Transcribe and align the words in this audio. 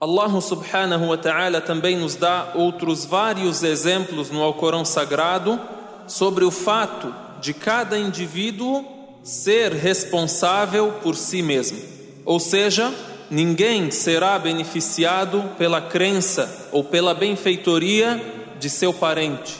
Allah 0.00 0.40
subhanahu 0.40 1.08
wa 1.08 1.16
ta'ala 1.16 1.60
também 1.60 1.96
nos 1.96 2.14
dá 2.14 2.52
outros 2.54 3.04
vários 3.04 3.64
exemplos 3.64 4.30
no 4.30 4.40
Alcorão 4.44 4.84
Sagrado 4.84 5.60
sobre 6.06 6.44
o 6.44 6.52
fato 6.52 7.12
de 7.40 7.52
cada 7.52 7.98
indivíduo 7.98 8.84
ser 9.24 9.72
responsável 9.72 10.92
por 11.02 11.16
si 11.16 11.42
mesmo. 11.42 11.80
Ou 12.24 12.38
seja, 12.38 12.94
ninguém 13.28 13.90
será 13.90 14.38
beneficiado 14.38 15.42
pela 15.58 15.80
crença 15.80 16.68
ou 16.70 16.84
pela 16.84 17.12
benfeitoria 17.12 18.22
de 18.60 18.70
seu 18.70 18.92
parente, 18.92 19.56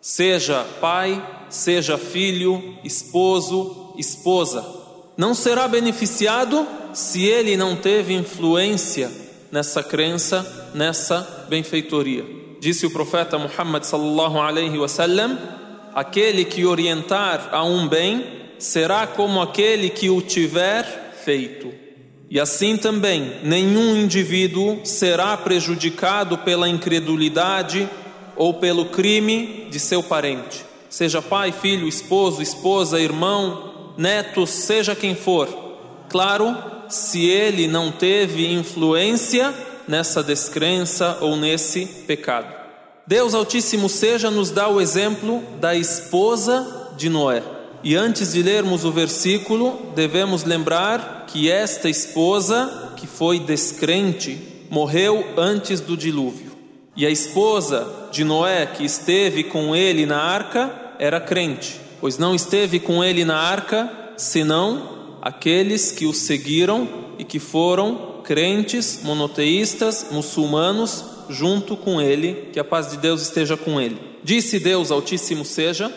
seja 0.00 0.64
pai, 0.80 1.22
seja 1.50 1.98
filho, 1.98 2.78
esposo, 2.82 3.92
esposa. 3.98 4.64
Não 5.14 5.34
será 5.34 5.68
beneficiado 5.68 6.66
se 6.94 7.26
ele 7.26 7.54
não 7.54 7.76
teve 7.76 8.14
influência 8.14 9.27
nessa 9.50 9.82
crença, 9.82 10.70
nessa 10.74 11.46
benfeitoria. 11.48 12.24
Disse 12.60 12.86
o 12.86 12.90
profeta 12.90 13.38
Muhammad 13.38 13.84
sallallahu 13.84 14.38
alaihi 14.38 14.78
wasallam: 14.78 15.38
aquele 15.94 16.44
que 16.44 16.64
orientar 16.64 17.48
a 17.52 17.64
um 17.64 17.86
bem 17.88 18.24
será 18.58 19.06
como 19.06 19.40
aquele 19.40 19.90
que 19.90 20.10
o 20.10 20.20
tiver 20.20 20.84
feito. 21.24 21.72
E 22.30 22.38
assim 22.38 22.76
também, 22.76 23.36
nenhum 23.42 23.96
indivíduo 23.96 24.80
será 24.84 25.36
prejudicado 25.36 26.36
pela 26.38 26.68
incredulidade 26.68 27.88
ou 28.36 28.54
pelo 28.54 28.86
crime 28.86 29.66
de 29.70 29.80
seu 29.80 30.02
parente, 30.02 30.64
seja 30.88 31.20
pai, 31.20 31.52
filho, 31.52 31.88
esposo, 31.88 32.40
esposa, 32.42 33.00
irmão, 33.00 33.92
neto, 33.96 34.46
seja 34.46 34.94
quem 34.94 35.14
for. 35.14 35.48
Claro, 36.08 36.56
se 36.88 37.26
ele 37.26 37.66
não 37.66 37.90
teve 37.90 38.52
influência 38.52 39.54
nessa 39.86 40.22
descrença 40.22 41.18
ou 41.20 41.36
nesse 41.36 41.86
pecado. 42.06 42.58
Deus 43.06 43.32
Altíssimo 43.32 43.88
seja 43.88 44.30
nos 44.30 44.50
dá 44.50 44.68
o 44.68 44.80
exemplo 44.80 45.42
da 45.58 45.74
esposa 45.74 46.92
de 46.96 47.08
Noé. 47.08 47.42
E 47.82 47.94
antes 47.94 48.32
de 48.32 48.42
lermos 48.42 48.84
o 48.84 48.92
versículo, 48.92 49.92
devemos 49.94 50.44
lembrar 50.44 51.24
que 51.26 51.50
esta 51.50 51.88
esposa, 51.88 52.92
que 52.96 53.06
foi 53.06 53.38
descrente, 53.38 54.38
morreu 54.68 55.24
antes 55.38 55.80
do 55.80 55.96
dilúvio. 55.96 56.52
E 56.96 57.06
a 57.06 57.10
esposa 57.10 57.86
de 58.10 58.24
Noé, 58.24 58.66
que 58.66 58.84
esteve 58.84 59.44
com 59.44 59.74
ele 59.74 60.04
na 60.04 60.20
arca, 60.20 60.70
era 60.98 61.20
crente, 61.20 61.80
pois 62.00 62.18
não 62.18 62.34
esteve 62.34 62.80
com 62.80 63.02
ele 63.02 63.24
na 63.24 63.36
arca 63.38 63.88
senão 64.16 64.97
aqueles 65.27 65.91
que 65.91 66.05
o 66.05 66.13
seguiram 66.13 66.87
e 67.17 67.23
que 67.23 67.39
foram 67.39 68.21
crentes, 68.23 69.01
monoteístas, 69.03 70.07
muçulmanos, 70.11 71.03
junto 71.29 71.75
com 71.77 72.01
ele, 72.01 72.49
que 72.51 72.59
a 72.59 72.63
paz 72.63 72.91
de 72.91 72.97
Deus 72.97 73.21
esteja 73.21 73.55
com 73.57 73.79
ele. 73.79 73.99
Disse 74.23 74.59
Deus 74.59 74.91
Altíssimo 74.91 75.45
seja. 75.45 75.91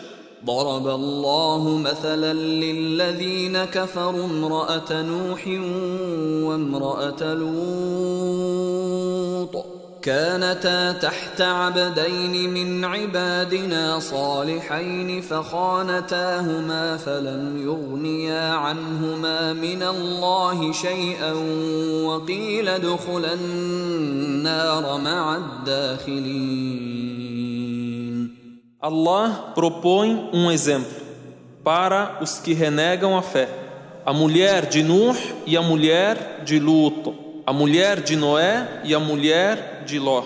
ضرب 0.45 0.87
الله 0.87 1.77
مثلا 1.77 2.33
للذين 2.33 3.65
كفروا 3.65 4.25
امرأة 4.25 5.01
نوح 5.01 5.47
وامرأة 6.47 7.33
لوط 7.33 8.57
كانتا 10.02 10.92
تحت 10.92 11.40
عبدين 11.40 12.50
من 12.50 12.84
عبادنا 12.84 13.98
صالحين 13.98 15.20
فخانتاهما 15.20 16.96
فلم 16.96 17.62
يغنيا 17.62 18.52
عنهما 18.52 19.52
من 19.52 19.82
الله 19.82 20.72
شيئا 20.72 21.32
وقيل 22.04 22.68
ادخلا 22.68 23.34
النار 23.34 24.98
مع 24.98 25.36
الداخلين 25.36 26.82
Allah 28.84 29.52
propõe 29.54 30.28
um 30.32 30.50
exemplo 30.50 30.90
para 31.62 32.18
os 32.20 32.40
que 32.40 32.52
renegam 32.52 33.16
a 33.16 33.22
fé. 33.22 33.48
A 34.04 34.12
mulher 34.12 34.66
de 34.66 34.82
Nuh 34.82 35.16
e 35.46 35.56
a 35.56 35.62
mulher 35.62 36.42
de 36.44 36.58
Luto. 36.58 37.21
A 37.46 37.52
mulher 37.52 38.00
de 38.00 38.16
Noé 38.16 38.82
e 38.84 38.94
a 38.94 39.00
mulher 39.00 39.82
de 39.84 39.98
Ló. 39.98 40.24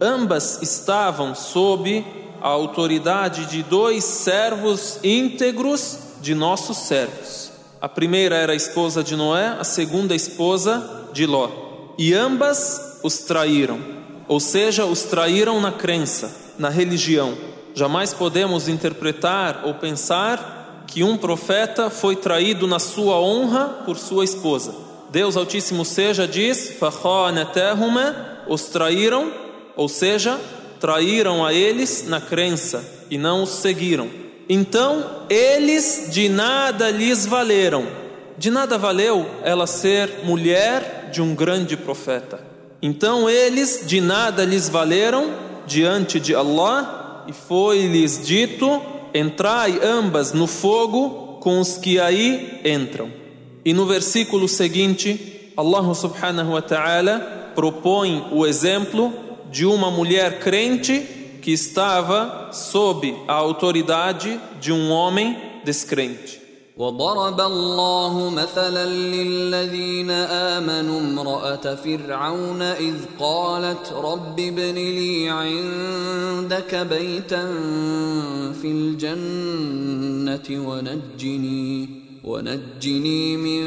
Ambas 0.00 0.62
estavam 0.62 1.34
sob 1.34 2.04
a 2.40 2.48
autoridade 2.48 3.46
de 3.46 3.62
dois 3.62 4.04
servos 4.04 5.00
íntegros 5.02 5.98
de 6.20 6.34
nossos 6.34 6.78
servos. 6.78 7.50
A 7.80 7.88
primeira 7.88 8.36
era 8.36 8.52
a 8.52 8.56
esposa 8.56 9.02
de 9.02 9.16
Noé, 9.16 9.56
a 9.58 9.64
segunda 9.64 10.14
a 10.14 10.16
esposa 10.16 11.08
de 11.12 11.26
Ló. 11.26 11.50
E 11.98 12.14
ambas 12.14 13.00
os 13.02 13.18
traíram, 13.18 13.80
ou 14.28 14.38
seja, 14.38 14.84
os 14.84 15.02
traíram 15.02 15.60
na 15.60 15.72
crença, 15.72 16.54
na 16.58 16.68
religião. 16.68 17.36
Jamais 17.74 18.12
podemos 18.12 18.68
interpretar 18.68 19.62
ou 19.64 19.74
pensar 19.74 20.84
que 20.86 21.02
um 21.02 21.16
profeta 21.16 21.90
foi 21.90 22.16
traído 22.16 22.66
na 22.66 22.78
sua 22.78 23.18
honra 23.20 23.82
por 23.84 23.98
sua 23.98 24.24
esposa. 24.24 24.87
Deus 25.10 25.36
Altíssimo 25.36 25.84
seja 25.84 26.28
diz: 26.28 26.76
os 28.46 28.62
traíram, 28.64 29.32
ou 29.76 29.88
seja, 29.88 30.38
traíram 30.78 31.44
a 31.44 31.52
eles 31.52 32.06
na 32.06 32.20
crença 32.20 32.84
e 33.10 33.16
não 33.16 33.42
os 33.42 33.50
seguiram. 33.50 34.08
Então 34.48 35.24
eles 35.28 36.08
de 36.10 36.28
nada 36.28 36.90
lhes 36.90 37.26
valeram. 37.26 37.86
De 38.36 38.50
nada 38.50 38.78
valeu 38.78 39.26
ela 39.42 39.66
ser 39.66 40.24
mulher 40.24 41.10
de 41.12 41.20
um 41.20 41.34
grande 41.34 41.76
profeta. 41.76 42.40
Então 42.80 43.28
eles 43.28 43.82
de 43.84 44.00
nada 44.00 44.44
lhes 44.44 44.68
valeram 44.68 45.32
diante 45.66 46.20
de 46.20 46.34
Allah 46.34 47.24
e 47.26 47.32
foi-lhes 47.32 48.24
dito: 48.24 48.80
entrai 49.14 49.80
ambas 49.82 50.32
no 50.32 50.46
fogo 50.46 51.38
com 51.40 51.60
os 51.60 51.76
que 51.76 51.98
aí 51.98 52.60
entram. 52.64 53.10
E 53.67 53.73
no 53.73 53.85
versículo 53.85 54.47
seguinte, 54.47 55.51
Allah 55.55 55.93
subhanahu 55.93 56.53
wa 56.53 56.61
ta'ala 56.61 57.51
propõe 57.55 58.27
o 58.31 58.45
exemplo 58.45 59.13
de 59.51 59.65
uma 59.65 59.91
mulher 59.91 60.39
crente 60.39 60.99
que 61.41 61.51
estava 61.51 62.49
sob 62.51 63.15
a 63.27 63.33
autoridade 63.33 64.39
de 64.59 64.71
um 64.71 64.89
homem 64.89 65.37
descrente. 65.63 66.43
وضرب 66.77 67.41
الله 67.41 68.29
مثلا 68.29 68.85
للذين 68.85 70.11
آمنوا 70.11 70.99
امرأة 70.99 71.75
فرعون 71.75 72.61
إذ 72.61 72.95
قالت 73.19 73.93
رب 73.93 74.39
ابن 74.39 74.75
لي 74.75 75.29
عندك 75.29 76.75
بيتا 76.75 77.45
في 78.61 78.67
الجنة 78.67 80.47
ونجني 80.49 82.03
ونجني 82.23 83.37
من 83.37 83.63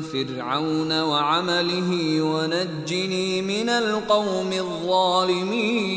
فرعون 0.00 1.00
وعمله 1.00 2.22
ونجني 2.22 3.42
من 3.42 3.68
القوم 3.68 4.52
الظالمين 4.52 5.94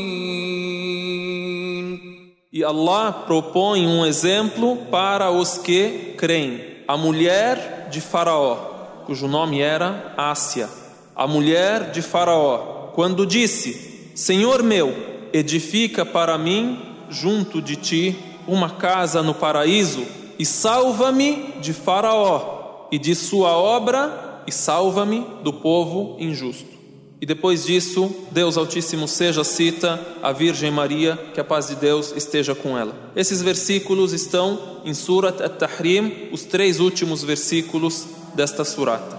E 2.50 2.64
Allah 2.64 3.12
propõe 3.26 3.86
um 3.86 4.06
exemplo 4.06 4.76
para 4.90 5.30
os 5.30 5.58
que 5.58 6.14
creem. 6.16 6.60
A 6.88 6.96
mulher 6.96 7.88
de 7.90 8.00
Faraó, 8.00 8.56
cujo 9.04 9.28
nome 9.28 9.60
era 9.60 10.14
Ásia, 10.16 10.68
a 11.14 11.26
mulher 11.26 11.90
de 11.92 12.00
Faraó, 12.00 12.90
quando 12.94 13.26
disse: 13.26 14.12
Senhor 14.14 14.62
meu, 14.62 14.92
edifica 15.32 16.06
para 16.06 16.38
mim 16.38 16.80
junto 17.10 17.60
de 17.60 17.76
ti 17.76 18.16
uma 18.46 18.70
casa 18.70 19.22
no 19.22 19.34
paraíso 19.34 20.04
e 20.37 20.45
salva-me 20.45 21.53
de 21.61 21.73
Faraó 21.73 22.87
e 22.91 22.99
de 22.99 23.15
sua 23.15 23.57
obra, 23.57 24.43
e 24.45 24.51
salva-me 24.51 25.25
do 25.43 25.51
povo 25.53 26.15
injusto. 26.19 26.73
E 27.19 27.25
depois 27.25 27.65
disso, 27.65 28.13
Deus 28.31 28.57
Altíssimo 28.57 29.07
seja 29.07 29.43
cita 29.43 29.99
a 30.21 30.31
Virgem 30.31 30.69
Maria, 30.69 31.17
que 31.33 31.39
a 31.39 31.43
paz 31.43 31.69
de 31.69 31.75
Deus 31.75 32.13
esteja 32.15 32.53
com 32.53 32.77
ela. 32.77 32.93
Esses 33.15 33.41
versículos 33.41 34.11
estão 34.11 34.81
em 34.83 34.93
Surat 34.93 35.39
At-Tahrim, 35.39 36.29
os 36.33 36.43
três 36.43 36.79
últimos 36.81 37.23
versículos 37.23 38.05
desta 38.35 38.65
surata. 38.65 39.17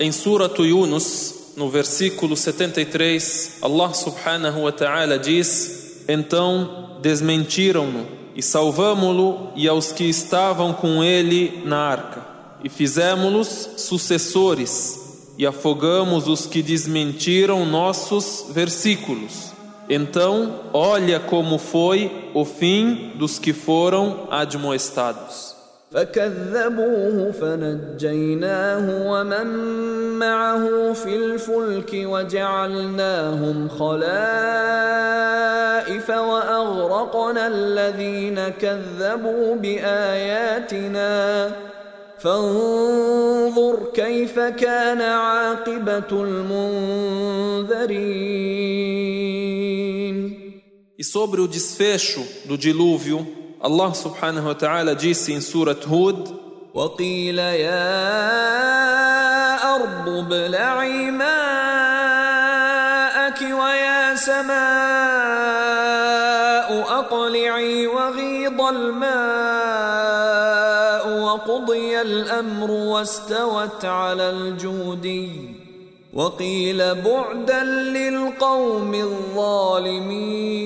Em 0.00 0.10
Surat 0.10 0.58
Yunus, 0.58 1.52
no 1.56 1.70
versículo 1.70 2.36
73, 2.36 3.58
Allah 3.62 3.94
subhanahu 3.94 4.62
wa 4.62 4.72
ta'ala 4.72 5.18
diz: 5.18 6.04
Então 6.08 6.98
desmentiram-no 7.00 8.21
e 8.35 8.41
salvamo-lo 8.41 9.51
e 9.55 9.67
aos 9.67 9.91
que 9.91 10.03
estavam 10.03 10.73
com 10.73 11.03
ele 11.03 11.63
na 11.65 11.77
arca, 11.77 12.21
e 12.63 12.69
fizemos-los 12.69 13.47
sucessores, 13.77 15.33
e 15.37 15.45
afogamos 15.45 16.27
os 16.27 16.45
que 16.45 16.61
desmentiram 16.61 17.65
nossos 17.65 18.45
versículos. 18.51 19.51
Então, 19.89 20.61
olha 20.73 21.19
como 21.19 21.57
foi 21.57 22.29
o 22.33 22.43
fim 22.43 23.13
dos 23.15 23.39
que 23.39 23.53
foram 23.53 24.27
admoestados. 24.29 25.57
فكذبوه 25.91 27.31
فنجيناه 27.31 29.11
ومن 29.11 29.47
معه 30.19 30.93
في 30.93 31.15
الفلك 31.15 31.91
وجعلناهم 31.93 33.67
خلائف 35.82 36.10
واغرقنا 36.10 37.46
الذين 37.46 38.48
كذبوا 38.48 39.54
باياتنا 39.54 41.50
فانظر 42.18 43.90
كيف 43.94 44.38
كان 44.38 45.00
عاقبه 45.00 46.10
المنذرين. 46.12 47.82
E 50.98 51.04
sobre 51.04 51.40
o 51.40 51.48
desfecho 51.48 52.24
do 52.44 52.56
dilúvio, 52.56 53.26
Allah 53.60 53.92
subhanahu 53.92 54.46
wa 54.46 54.54
ta'ala 54.54 54.94
disse 54.94 55.32
em 55.32 55.40
Surat 55.40 55.84
Hud: 55.84 56.32
وقيل 56.74 57.38
يا 57.38 57.84
أرض 59.74 60.08
ابلعي 60.08 61.10
ماءك 61.10 61.31
الأمر 72.01 72.71
واستوت 72.71 73.85
على 73.85 74.29
الجودي 74.29 75.31
وقيل 76.13 76.95
بعدا 76.95 77.63
للقوم 77.63 78.93
الظالمين 78.93 80.57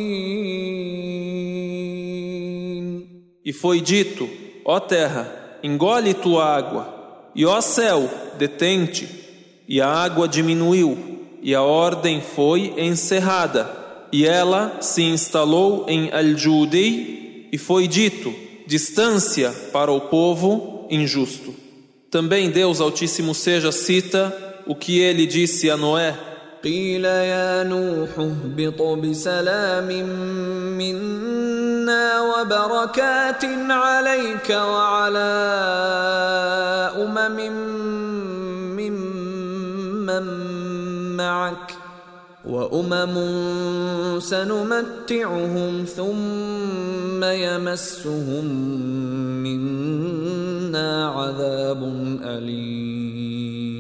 E 3.44 3.52
foi 3.52 3.82
dito: 3.82 4.30
Ó 4.64 4.80
terra, 4.80 5.58
engole 5.64 6.14
tua 6.14 6.46
água, 6.46 6.88
e 7.36 7.46
ó 7.46 7.60
céu, 7.60 8.10
detente. 8.38 9.10
E 9.68 9.82
a 9.82 9.88
água 9.88 10.28
diminuiu, 10.28 10.98
e 11.42 11.56
a 11.56 11.62
ordem 11.62 12.22
foi 12.22 12.74
encerrada, 12.78 13.70
e 14.12 14.26
ela 14.28 14.78
se 14.80 15.02
instalou 15.02 15.86
em 15.88 16.12
Al-Judi, 16.12 17.50
e 17.52 17.58
foi 17.58 17.88
dito: 17.88 18.34
distância 18.68 19.52
para 19.74 19.92
o 19.92 20.02
povo 20.02 20.75
injusto. 20.90 21.54
Também 22.10 22.50
Deus 22.50 22.82
Altíssimo 22.82 23.34
seja 23.34 23.72
cita 23.72 24.36
o 24.66 24.76
que 24.76 25.00
ele 25.00 25.26
disse 25.26 25.70
a 25.70 25.78
Noé. 25.78 26.14
قيل 26.64 27.06
يا 27.06 27.64
نوح 27.64 28.10
اهبط 28.20 28.82
بسلام 28.82 29.88
منا 30.78 32.22
وبركات 32.22 33.46
عليك 33.70 34.50
وعلى 34.50 35.32
امم 36.98 37.38
ممن 38.78 40.26
معك 41.18 41.74
وامم 42.46 43.16
سنمتعهم 44.20 45.86
ثم 45.86 47.05
يمسهم 47.24 48.46
منا 49.44 51.08
عذاب 51.10 51.84
اليم 52.24 53.72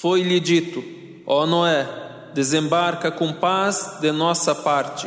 Foi-lhe 0.00 0.40
dito: 0.40 0.82
Ó 1.26 1.44
Noé, 1.44 1.86
desembarca 2.32 3.10
com 3.10 3.34
paz 3.34 3.98
de 4.00 4.10
nossa 4.10 4.54
parte, 4.54 5.06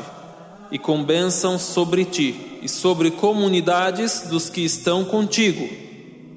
e 0.69 0.77
com 0.77 1.03
bênção 1.03 1.57
sobre 1.57 2.05
ti 2.05 2.59
e 2.61 2.69
sobre 2.69 3.09
comunidades 3.09 4.27
dos 4.29 4.49
que 4.49 4.61
estão 4.61 5.03
contigo. 5.03 5.67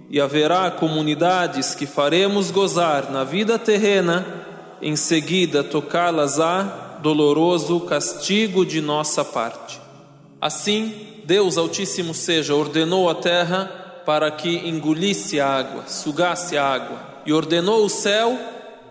E 0.08 0.20
haverá 0.20 0.70
comunidades 0.70 1.75
que 1.75 1.85
faremos 1.85 2.50
gozar 2.50 3.11
na 3.11 3.25
vida 3.25 3.58
terrena, 3.58 4.25
em 4.81 4.97
seguida 4.97 5.62
tocá-las 5.62 6.41
a 6.41 6.99
doloroso 7.03 7.81
castigo 7.81 8.64
de 8.64 8.81
nossa 8.81 9.25
parte. 9.25 9.79
Assim, 10.42 11.22
Deus 11.24 11.56
Altíssimo 11.56 12.16
seja 12.16 12.56
ordenou 12.56 13.08
a 13.08 13.14
terra 13.14 14.02
para 14.06 14.32
que 14.32 14.68
engolisse 14.68 15.40
a 15.40 15.48
água, 15.48 15.84
sugasse 15.88 16.58
a 16.58 16.66
água, 16.66 17.00
e 17.28 17.32
ordenou 17.32 17.86
o 17.86 17.90
céu 17.90 18.40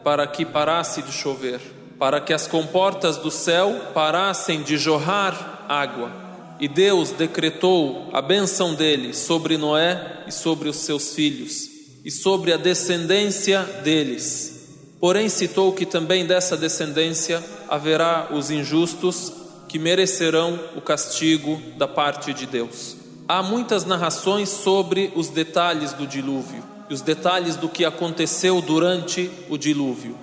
para 0.05 0.25
que 0.29 0.45
parasse 0.45 1.03
de 1.03 1.11
chover, 1.11 1.61
para 1.99 2.21
que 2.21 2.33
as 2.33 2.47
comportas 2.47 3.17
do 3.17 3.33
céu 3.33 3.89
parassem 3.93 4.63
de 4.63 4.79
jorrar 4.79 5.67
água. 5.69 6.13
E 6.61 6.69
Deus 6.69 7.11
decretou 7.11 8.09
a 8.13 8.23
benção 8.23 8.75
dele 8.75 9.13
sobre 9.13 9.57
Noé 9.57 10.25
e 10.29 10.33
sobre 10.33 10.69
os 10.69 10.77
seus 10.77 11.15
filhos, 11.15 11.69
e 12.05 12.13
sobre 12.13 12.53
a 12.53 12.57
descendência 12.57 13.63
deles. 13.83 14.69
Porém, 15.01 15.29
citou 15.29 15.73
que 15.73 15.85
também 15.85 16.27
dessa 16.27 16.57
descendência 16.57 17.43
haverá 17.69 18.29
os 18.33 18.51
injustos 18.51 19.40
que 19.71 19.79
merecerão 19.79 20.59
o 20.75 20.81
castigo 20.81 21.63
da 21.79 21.87
parte 21.87 22.35
de 22.35 22.45
Deus. 22.45 22.97
Há 23.29 23.41
muitas 23.41 23.85
narrações 23.85 24.49
sobre 24.49 25.13
os 25.15 25.29
detalhes 25.29 25.93
do 25.93 26.09
dilúvio 26.09 26.61
e 26.91 26.93
os 26.93 27.01
detalhes 27.03 27.55
do 27.55 27.69
que 27.69 27.85
aconteceu 27.85 28.61
durante 28.61 29.31
o 29.49 29.57
dilúvio. 29.57 30.19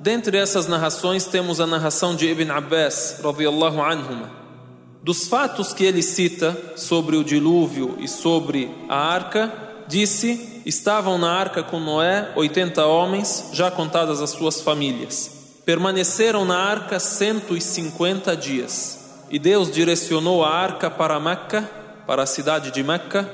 Dentre 0.00 0.36
essas 0.36 0.66
narrações 0.66 1.26
temos 1.26 1.60
a 1.60 1.66
narração 1.66 2.16
de 2.16 2.26
Ibn 2.26 2.50
Abbas, 2.50 3.20
radiyallahu 3.22 3.80
anhuma. 3.80 4.32
Dos 5.00 5.28
fatos 5.28 5.72
que 5.72 5.84
ele 5.84 6.02
cita 6.02 6.74
sobre 6.74 7.16
o 7.16 7.22
dilúvio 7.22 7.94
e 8.00 8.08
sobre 8.08 8.68
a 8.88 8.96
arca, 8.96 9.52
disse: 9.86 10.60
estavam 10.66 11.18
na 11.18 11.30
arca 11.30 11.62
com 11.62 11.78
Noé 11.78 12.32
80 12.34 12.84
homens, 12.84 13.50
já 13.52 13.70
contadas 13.70 14.20
as 14.20 14.30
suas 14.30 14.60
famílias. 14.60 15.37
Permaneceram 15.68 16.46
na 16.46 16.56
arca 16.56 16.98
150 16.98 18.34
dias. 18.34 19.26
E 19.30 19.38
Deus 19.38 19.70
direcionou 19.70 20.42
a 20.42 20.48
arca 20.48 20.90
para 20.90 21.20
Meca, 21.20 21.70
para 22.06 22.22
a 22.22 22.26
cidade 22.26 22.70
de 22.70 22.82
Meca, 22.82 23.28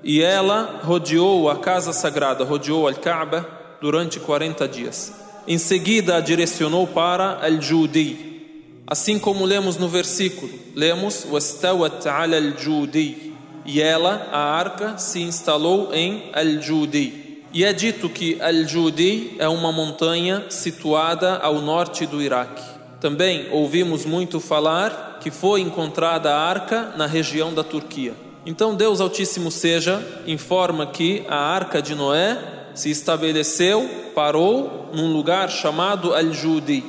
e 0.00 0.22
ela 0.22 0.82
rodeou 0.84 1.50
a 1.50 1.58
casa 1.58 1.92
sagrada, 1.92 2.44
rodeou 2.44 2.86
Al-Kaaba 2.86 3.44
durante 3.80 4.20
40 4.20 4.68
dias. 4.68 5.12
Em 5.48 5.58
seguida 5.58 6.14
a 6.14 6.20
direcionou 6.20 6.86
para 6.86 7.44
Al-Judi. 7.44 8.84
Assim 8.86 9.18
como 9.18 9.44
lemos 9.44 9.76
no 9.76 9.88
versículo, 9.88 10.52
lemos 10.76 11.26
Wastawat 11.28 12.08
ala 12.08 12.36
al-Judi. 12.36 13.34
E 13.66 13.82
ela, 13.82 14.28
a 14.30 14.38
arca, 14.38 14.96
se 14.96 15.22
instalou 15.22 15.92
em 15.92 16.30
Al-Judi. 16.34 17.29
E 17.52 17.64
é 17.64 17.72
dito 17.72 18.08
que 18.08 18.40
Al-Judi 18.40 19.34
é 19.38 19.48
uma 19.48 19.72
montanha 19.72 20.44
situada 20.48 21.36
ao 21.38 21.60
norte 21.60 22.06
do 22.06 22.22
Iraque. 22.22 22.62
Também 23.00 23.48
ouvimos 23.50 24.04
muito 24.04 24.38
falar 24.38 25.18
que 25.20 25.32
foi 25.32 25.60
encontrada 25.60 26.32
a 26.32 26.38
arca 26.38 26.94
na 26.96 27.06
região 27.06 27.52
da 27.52 27.64
Turquia. 27.64 28.14
Então 28.46 28.74
Deus 28.74 29.00
Altíssimo 29.00 29.50
seja 29.50 30.00
informa 30.26 30.86
que 30.86 31.24
a 31.28 31.36
arca 31.36 31.82
de 31.82 31.94
Noé 31.94 32.38
se 32.74 32.88
estabeleceu, 32.88 33.88
parou 34.14 34.88
num 34.94 35.12
lugar 35.12 35.50
chamado 35.50 36.14
Al-Judi. 36.14 36.84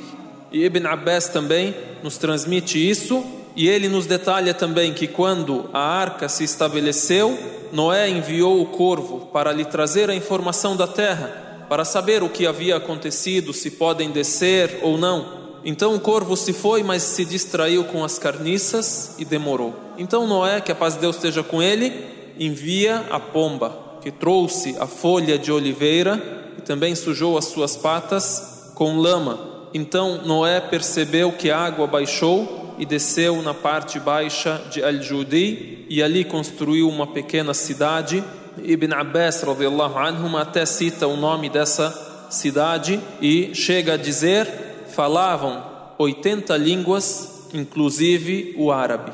E 0.52 0.64
Ibn 0.64 0.86
Abbas 0.86 1.28
também 1.28 1.74
nos 2.02 2.18
transmite 2.18 2.78
isso, 2.78 3.24
e 3.54 3.68
ele 3.68 3.88
nos 3.88 4.06
detalha 4.06 4.54
também 4.54 4.92
que 4.92 5.06
quando 5.06 5.68
a 5.72 5.80
arca 5.80 6.28
se 6.28 6.44
estabeleceu, 6.44 7.38
Noé 7.72 8.08
enviou 8.08 8.60
o 8.60 8.66
corvo 8.66 9.28
para 9.32 9.52
lhe 9.52 9.64
trazer 9.64 10.10
a 10.10 10.14
informação 10.14 10.76
da 10.76 10.86
terra, 10.86 11.64
para 11.68 11.84
saber 11.84 12.22
o 12.22 12.28
que 12.28 12.46
havia 12.46 12.76
acontecido, 12.76 13.52
se 13.52 13.72
podem 13.72 14.10
descer 14.10 14.80
ou 14.82 14.98
não. 14.98 15.42
Então 15.64 15.94
o 15.94 16.00
corvo 16.00 16.36
se 16.36 16.52
foi, 16.52 16.82
mas 16.82 17.02
se 17.02 17.24
distraiu 17.24 17.84
com 17.84 18.04
as 18.04 18.18
carniças 18.18 19.14
e 19.18 19.24
demorou. 19.24 19.74
Então 19.96 20.26
Noé, 20.26 20.60
que 20.60 20.72
a 20.72 20.74
paz 20.74 20.94
de 20.94 21.00
Deus 21.00 21.16
esteja 21.16 21.42
com 21.42 21.62
ele, 21.62 21.92
envia 22.38 23.04
a 23.10 23.20
pomba, 23.20 23.98
que 24.00 24.10
trouxe 24.10 24.76
a 24.80 24.86
folha 24.86 25.38
de 25.38 25.52
oliveira 25.52 26.20
e 26.58 26.62
também 26.62 26.94
sujou 26.94 27.38
as 27.38 27.44
suas 27.46 27.76
patas 27.76 28.72
com 28.74 28.98
lama. 28.98 29.38
Então 29.72 30.22
Noé 30.24 30.60
percebeu 30.60 31.32
que 31.32 31.50
a 31.50 31.58
água 31.58 31.86
baixou 31.86 32.61
e 32.78 32.86
desceu 32.86 33.42
na 33.42 33.54
parte 33.54 33.98
baixa 33.98 34.60
de 34.70 34.82
Al-Judi 34.82 35.86
e 35.88 36.02
ali 36.02 36.24
construiu 36.24 36.88
uma 36.88 37.06
pequena 37.06 37.54
cidade. 37.54 38.22
Ibn 38.62 38.92
Abbas 38.94 39.42
radiallahu 39.42 39.98
anhum 39.98 40.36
até 40.36 40.66
cita 40.66 41.06
o 41.06 41.16
nome 41.16 41.48
dessa 41.48 42.26
cidade 42.30 43.00
e 43.20 43.54
chega 43.54 43.94
a 43.94 43.96
dizer 43.96 44.46
falavam 44.88 45.62
80 45.98 46.56
línguas, 46.56 47.48
inclusive 47.54 48.54
o 48.58 48.70
árabe. 48.72 49.12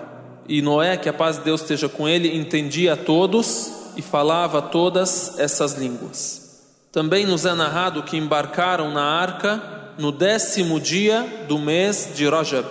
E 0.48 0.62
Noé, 0.62 0.96
que 0.96 1.08
a 1.08 1.12
paz 1.12 1.36
de 1.36 1.44
Deus 1.44 1.60
esteja 1.60 1.88
com 1.88 2.08
ele, 2.08 2.36
entendia 2.36 2.96
todos 2.96 3.92
e 3.96 4.02
falava 4.02 4.62
todas 4.62 5.38
essas 5.38 5.74
línguas. 5.74 6.48
Também 6.90 7.26
nos 7.26 7.44
é 7.44 7.54
narrado 7.54 8.02
que 8.02 8.16
embarcaram 8.16 8.90
na 8.90 9.02
arca 9.02 9.62
no 9.98 10.10
décimo 10.10 10.80
dia 10.80 11.44
do 11.46 11.58
mês 11.58 12.12
de 12.14 12.26
Rajab, 12.28 12.66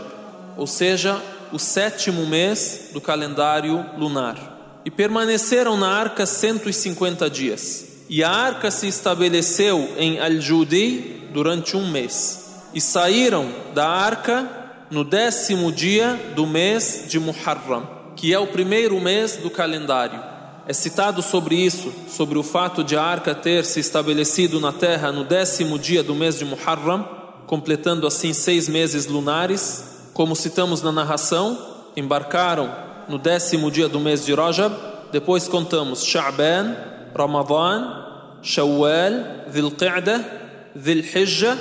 ou 0.58 0.68
seja, 0.68 1.22
o 1.52 1.60
sétimo 1.60 2.26
mês 2.26 2.90
do 2.94 3.00
calendário 3.00 3.86
lunar. 3.98 4.56
e 4.86 4.92
permaneceram 4.92 5.76
na 5.76 5.90
arca 5.90 6.26
150 6.26 7.30
dias. 7.30 8.06
E 8.08 8.24
a 8.24 8.30
arca 8.30 8.72
se 8.72 8.88
estabeleceu 8.88 9.96
em 9.98 10.18
Al-Judi 10.18 11.28
durante 11.34 11.76
um 11.76 11.92
mês. 11.92 12.70
E 12.74 12.80
saíram 12.80 13.52
da 13.74 13.86
arca 13.86 14.50
no 14.90 15.04
décimo 15.04 15.74
dia 15.74 16.18
do 16.38 16.48
mês 16.48 17.04
de 17.10 17.20
Muharram, 17.20 17.86
que 18.16 18.34
é 18.34 18.40
o 18.40 18.48
primeiro 18.48 18.98
mês 19.02 19.36
do 19.36 19.50
calendário. 19.50 20.24
É 20.66 20.72
citado 20.72 21.22
sobre 21.22 21.56
isso, 21.56 21.94
sobre 22.08 22.38
o 22.38 22.44
fato 22.44 22.82
de 22.82 22.96
a 22.96 23.04
arca 23.04 23.36
ter 23.36 23.66
se 23.66 23.82
estabelecido 23.82 24.58
na 24.62 24.72
terra 24.72 25.12
no 25.12 25.26
décimo 25.26 25.78
dia 25.78 26.02
do 26.02 26.16
mês 26.16 26.40
de 26.40 26.46
Muharram, 26.46 27.06
completando 27.46 28.08
assim 28.08 28.32
seis 28.32 28.70
meses 28.70 29.06
lunares, 29.06 29.97
como 30.18 30.36
citamos 30.36 30.82
na 30.82 30.92
narração, 30.92 31.56
embarcaram 31.96 32.74
no 33.08 33.20
décimo 33.20 33.70
dia 33.70 33.88
do 33.88 34.00
mês 34.00 34.26
de 34.26 34.34
Rajab. 34.34 34.76
Depois 35.12 35.48
contamos 35.48 36.04
Sha'ban, 36.04 36.76
Ramadan, 37.16 38.40
Shawwal, 38.42 39.46
Dhul 39.54 39.70
Qa'dah, 39.70 40.26
Dhul 40.76 41.04
Hijjah 41.04 41.56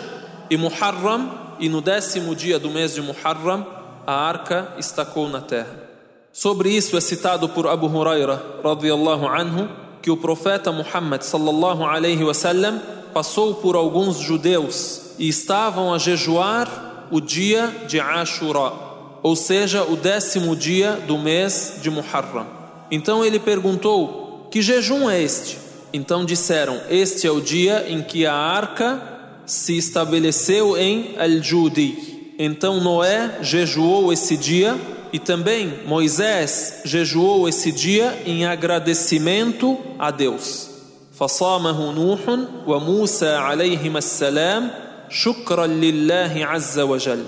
e 0.49 0.57
Muharram. 0.57 1.55
E 1.61 1.69
no 1.69 1.83
décimo 1.83 2.35
dia 2.35 2.59
do 2.59 2.71
mês 2.71 2.95
de 2.95 3.03
Muharram, 3.03 3.67
a 4.07 4.15
arca 4.15 4.73
estacou 4.79 5.29
na 5.29 5.43
terra. 5.43 5.77
Sobre 6.33 6.71
isso 6.71 6.97
é 6.97 7.01
citado 7.03 7.51
por 7.51 7.67
Abu 7.67 7.89
Huraira, 7.89 8.43
radiyallahu 8.65 9.27
anhu, 9.27 9.69
que 10.01 10.11
o 10.11 10.17
profeta 10.17 10.73
Muhammad 10.73 11.21
sallallahu 11.21 11.85
alaihi 11.85 12.25
wasallam 12.25 12.81
passou 13.13 13.57
por 13.57 13.77
alguns 13.77 14.17
judeus 14.17 15.15
e 15.19 15.29
estavam 15.29 15.93
a 15.93 15.99
jejuar 15.99 16.86
o 17.10 17.20
dia 17.20 17.74
de 17.88 18.00
Ashura 18.00 18.92
ou 19.24 19.36
seja, 19.36 19.84
o 19.84 19.96
décimo 19.96 20.56
dia 20.56 20.94
do 21.08 21.18
mês 21.18 21.76
de 21.82 21.90
Muharram. 21.90 22.48
Então 22.90 23.24
ele 23.24 23.40
perguntou: 23.40 24.48
Que 24.52 24.62
jejum 24.62 25.10
é 25.10 25.22
este? 25.22 25.58
Então 25.94 26.26
disseram: 26.26 26.80
Este 26.90 27.28
é 27.28 27.32
o 27.32 27.40
dia 27.40 27.86
em 27.88 28.02
que 28.02 28.26
a 28.26 28.34
arca 28.34 29.02
se 29.46 29.78
estabeleceu 29.78 30.78
em 30.78 31.16
Al-Judi. 31.18 32.34
Então 32.40 32.82
Noé 32.82 33.38
jejuou 33.42 34.12
esse 34.12 34.36
dia 34.36 34.76
e 35.14 35.20
também 35.20 35.82
Moisés 35.86 36.82
jejuou 36.86 37.48
esse 37.48 37.72
dia 37.72 38.24
em 38.26 38.46
agradecimento 38.46 39.78
a 40.00 40.12
Deus. 40.12 40.72
فصامه 41.22 41.92
نوح 41.92 42.20
وموسى 42.68 43.30
عليهما 43.30 43.98
السلام 43.98 44.72
shukran 45.09 45.71
azza 46.49 46.85
wa 46.85 46.99
jal. 46.99 47.19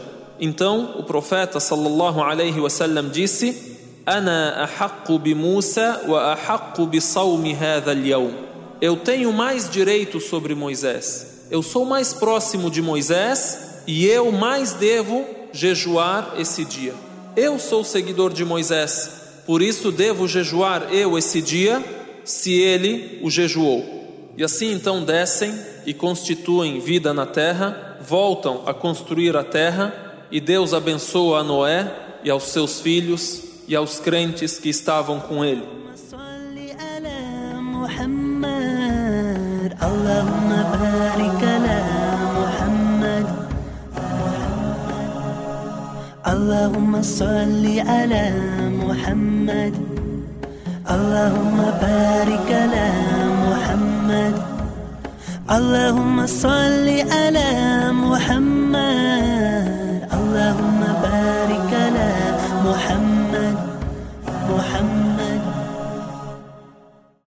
Então 0.41 0.95
o 0.99 1.03
profeta 1.03 1.61
sallallahu 1.61 2.23
alaihi 2.23 2.61
wasallam 2.61 3.11
disse: 3.11 3.77
Ana 4.07 4.65
ahaqqu 4.65 5.19
bi 5.19 5.35
Musa 5.35 6.03
wa 6.07 6.33
ahaqqu 6.33 6.87
bi 6.87 7.01
sawmi 7.01 7.53
hadha 7.53 7.91
al-yawm. 7.91 8.33
Eu 8.81 8.97
tenho 8.97 9.33
mais 9.33 9.69
direito 9.69 10.21
sobre 10.21 10.55
Moisés. 10.55 11.47
Eu 11.51 11.63
sou 11.63 11.85
mais 11.85 12.13
próximo 12.13 12.71
de 12.71 12.81
Moisés 12.81 13.83
e 13.87 14.07
eu 14.07 14.31
mais 14.31 14.75
devo 14.75 15.25
jejuar 15.53 16.35
esse 16.39 16.65
dia. 16.65 16.95
Eu 17.35 17.59
sou 17.59 17.83
seguidor 17.83 18.33
de 18.33 18.45
Moisés, 18.45 19.11
por 19.47 19.63
isso 19.63 19.91
devo 19.91 20.29
jejuar 20.29 20.93
eu 20.93 21.17
esse 21.17 21.41
dia, 21.41 21.83
se 22.25 22.53
ele 22.53 23.19
o 23.23 23.31
jejuou. 23.31 23.98
E 24.38 24.44
assim 24.44 24.72
então 24.72 25.04
descem 25.04 25.54
e 25.86 25.94
constituem 25.94 26.80
vida 26.80 27.14
na 27.14 27.26
terra, 27.26 27.98
voltam 28.02 28.64
a 28.66 28.74
construir 28.74 29.38
a 29.38 29.44
terra 29.44 29.94
e 30.32 30.42
Deus 30.42 30.74
abençoa 30.74 31.40
a 31.40 31.44
Noé 31.44 31.92
e 32.24 32.30
aos 32.30 32.46
seus 32.46 32.82
filhos 32.82 33.44
e 33.68 33.76
aos 33.76 34.00
crentes 34.00 34.58
que 34.58 34.70
estavam 34.70 35.20
com 35.20 35.46
ele. 35.46 35.84
اللهم 46.34 47.02
صل 47.02 47.66
على 47.80 48.34
محمد 48.84 49.74
اللهم 50.90 51.58
بارك 51.82 52.50
على 52.52 52.88
محمد 53.22 53.37
اللهم 55.51 56.27
صل 56.27 56.89
على 57.13 57.51
محمد. 57.93 59.69
اللهم 60.13 60.81
بارك 61.03 61.71
على 61.73 62.11
محمد 62.65 62.69
محمد. 62.69 63.08